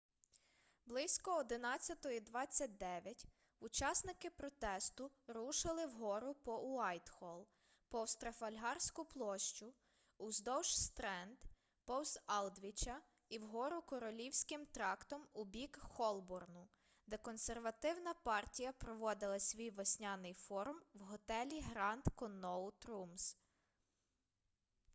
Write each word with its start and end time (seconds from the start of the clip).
близько 0.85 1.31
11:29 1.41 3.25
учасники 3.59 4.29
протесту 4.29 5.11
рушили 5.27 5.85
вгору 5.85 6.33
по 6.33 6.57
уайтхолл 6.73 7.47
повз 7.89 8.15
трафальгарську 8.21 9.05
площу 9.13 9.67
уздовж 10.17 10.69
стренд 10.75 11.37
повз 11.85 12.17
алдвіча 12.25 13.01
і 13.29 13.39
вгору 13.39 13.81
королівським 13.81 14.65
трактом 14.65 15.27
у 15.33 15.45
бік 15.45 15.79
холборну 15.81 16.67
де 17.07 17.17
консервативна 17.17 18.13
партія 18.13 18.71
проводила 18.71 19.39
свій 19.39 19.69
весняний 19.69 20.33
форум 20.33 20.79
в 20.93 20.99
готелі 21.01 21.61
гранд 21.61 22.03
конноут 22.15 22.85
румз 22.85 23.37